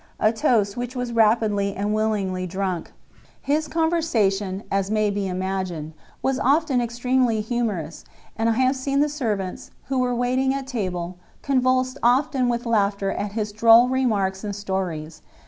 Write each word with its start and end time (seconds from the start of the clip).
a 0.19 0.33
toast 0.33 0.75
which 0.75 0.95
was 0.95 1.13
rapidly 1.13 1.75
and 1.75 1.93
willingly 1.93 2.47
drunk. 2.47 2.91
His 3.39 3.67
conversation, 3.67 4.63
as 4.71 4.89
may 4.89 5.11
be 5.11 5.27
imagined, 5.27 5.93
was 6.23 6.39
often 6.39 6.81
extremely 6.81 7.39
humorous, 7.39 8.03
and 8.35 8.49
I 8.49 8.53
have 8.53 8.75
seen 8.75 9.01
the 9.01 9.07
servants, 9.09 9.69
who 9.89 9.99
were 9.99 10.15
waiting 10.15 10.55
at 10.55 10.65
table, 10.65 11.19
convulsed 11.43 11.99
often 12.01 12.49
with 12.49 12.65
laughter 12.65 13.11
at 13.11 13.33
his 13.33 13.51
droll 13.51 13.89
remarks 13.89 14.43
and 14.43 14.55
stories. 14.55 15.21